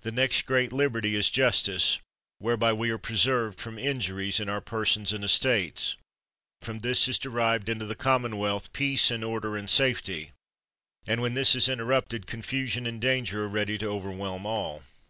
[0.00, 1.98] The next great liberty is justice,
[2.38, 5.98] whereby we are preserved from injuries in our persons and estates;
[6.62, 10.32] from this is derived into the common wealth, peace, and order, and safety;
[11.06, 14.82] and when this is interrupted, confusion and danger are ready to overwhelm all.